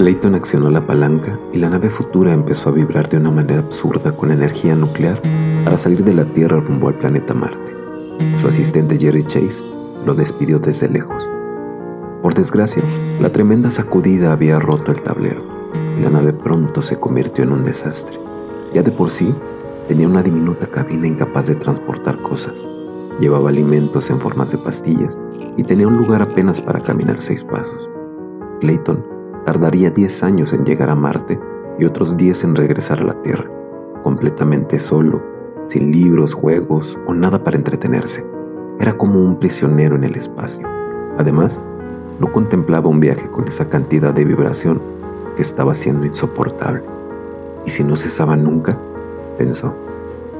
[0.00, 4.16] Clayton accionó la palanca y la nave futura empezó a vibrar de una manera absurda
[4.16, 5.20] con energía nuclear
[5.62, 7.76] para salir de la Tierra rumbo al planeta Marte.
[8.38, 9.62] Su asistente Jerry Chase
[10.06, 11.28] lo despidió desde lejos.
[12.22, 12.82] Por desgracia,
[13.20, 15.42] la tremenda sacudida había roto el tablero
[15.98, 18.18] y la nave pronto se convirtió en un desastre.
[18.72, 19.34] Ya de por sí,
[19.86, 22.66] tenía una diminuta cabina incapaz de transportar cosas.
[23.20, 25.18] Llevaba alimentos en formas de pastillas
[25.58, 27.90] y tenía un lugar apenas para caminar seis pasos.
[28.60, 29.04] Clayton
[29.44, 31.40] tardaría 10 años en llegar a Marte
[31.78, 33.50] y otros 10 en regresar a la Tierra,
[34.02, 35.22] completamente solo,
[35.66, 38.24] sin libros, juegos o nada para entretenerse.
[38.78, 40.66] Era como un prisionero en el espacio.
[41.18, 41.60] Además,
[42.18, 44.80] no contemplaba un viaje con esa cantidad de vibración
[45.36, 46.82] que estaba siendo insoportable.
[47.64, 48.78] Y si no cesaba nunca,
[49.38, 49.74] pensó,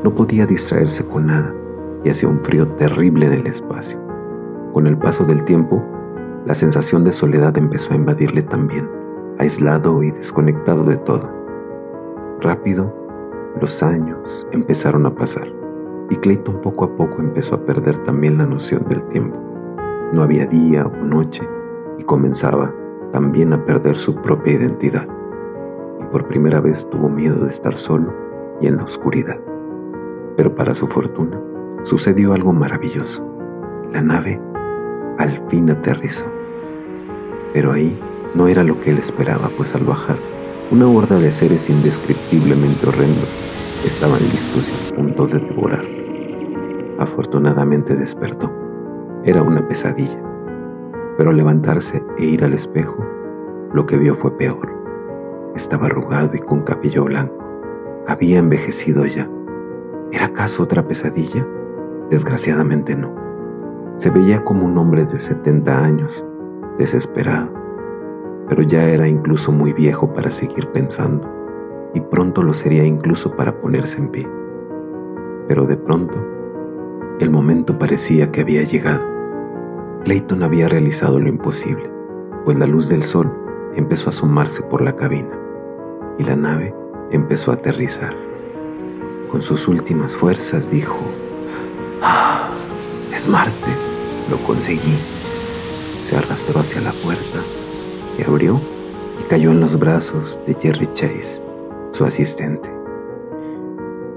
[0.04, 1.54] no podía distraerse con nada
[2.04, 3.98] y hacía un frío terrible en el espacio.
[4.72, 5.82] Con el paso del tiempo,
[6.46, 9.00] la sensación de soledad empezó a invadirle también
[9.40, 11.32] aislado y desconectado de todo.
[12.40, 12.94] Rápido,
[13.58, 15.50] los años empezaron a pasar
[16.10, 19.40] y Clayton poco a poco empezó a perder también la noción del tiempo.
[20.12, 21.48] No había día o noche
[21.98, 22.74] y comenzaba
[23.12, 25.08] también a perder su propia identidad.
[26.00, 28.14] Y por primera vez tuvo miedo de estar solo
[28.60, 29.40] y en la oscuridad.
[30.36, 31.40] Pero para su fortuna,
[31.82, 33.26] sucedió algo maravilloso.
[33.90, 34.38] La nave
[35.20, 36.26] al fin aterrizó.
[37.52, 37.98] Pero ahí
[38.34, 40.16] no era lo que él esperaba, pues al bajar,
[40.70, 43.28] una horda de seres indescriptiblemente horrendos
[43.84, 45.84] estaban listos y a punto de devorar.
[46.98, 48.50] Afortunadamente despertó.
[49.24, 50.22] Era una pesadilla.
[51.16, 53.04] Pero al levantarse e ir al espejo,
[53.74, 54.72] lo que vio fue peor.
[55.54, 57.36] Estaba arrugado y con cabello blanco.
[58.06, 59.28] Había envejecido ya.
[60.12, 61.46] ¿Era acaso otra pesadilla?
[62.10, 63.19] Desgraciadamente no.
[64.00, 66.24] Se veía como un hombre de 70 años,
[66.78, 67.52] desesperado,
[68.48, 71.30] pero ya era incluso muy viejo para seguir pensando,
[71.92, 74.26] y pronto lo sería incluso para ponerse en pie.
[75.48, 76.16] Pero de pronto,
[77.20, 79.06] el momento parecía que había llegado.
[80.04, 81.90] Clayton había realizado lo imposible,
[82.46, 83.30] pues la luz del sol
[83.74, 85.38] empezó a asomarse por la cabina,
[86.18, 86.74] y la nave
[87.10, 88.14] empezó a aterrizar.
[89.30, 90.96] Con sus últimas fuerzas dijo,
[92.00, 92.48] ¡Ah!
[93.12, 93.89] Es Marte,
[94.30, 94.98] lo conseguí.
[96.04, 97.44] Se arrastró hacia la puerta
[98.22, 98.60] abrió
[99.18, 101.42] y cayó en los brazos de Jerry Chase,
[101.92, 102.74] su asistente.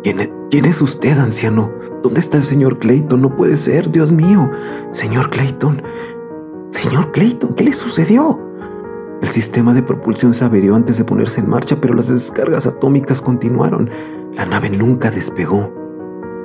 [0.03, 1.71] ¿Quién es, ¿Quién es usted, anciano?
[2.01, 3.21] ¿Dónde está el señor Clayton?
[3.21, 4.49] No puede ser, Dios mío.
[4.91, 5.81] Señor Clayton.
[6.69, 8.39] Señor Clayton, ¿qué le sucedió?
[9.21, 13.21] El sistema de propulsión se averió antes de ponerse en marcha, pero las descargas atómicas
[13.21, 13.89] continuaron.
[14.35, 15.71] La nave nunca despegó,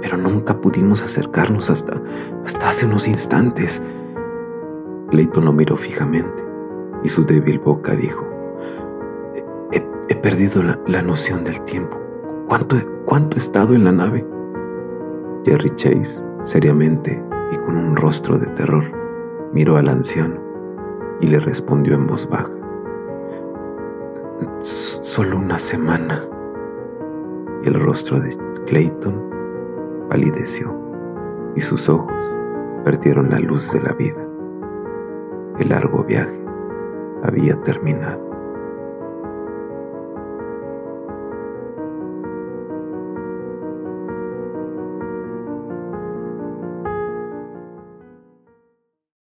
[0.01, 2.01] pero nunca pudimos acercarnos hasta,
[2.45, 3.83] hasta hace unos instantes.
[5.11, 6.47] Clayton lo miró fijamente
[7.03, 8.29] y su débil boca dijo,
[10.09, 11.99] he, perdido la, noción del tiempo.
[12.47, 14.27] ¿Cuánto, ¿Cuánto he estado en la nave?
[15.45, 17.23] Jerry Chase, seriamente
[17.53, 18.85] y con un rostro de terror,
[19.53, 20.41] miró al anciano
[21.21, 22.51] y le respondió en voz baja.
[24.61, 26.25] Solo una semana.
[27.63, 28.37] Y el rostro de
[28.67, 29.28] Clayton
[30.09, 30.75] palideció
[31.55, 32.13] y sus ojos
[32.85, 34.27] perdieron la luz de la vida.
[35.59, 36.41] El largo viaje
[37.23, 38.28] había terminado.